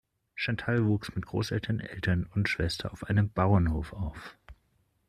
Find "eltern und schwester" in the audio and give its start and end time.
1.79-2.91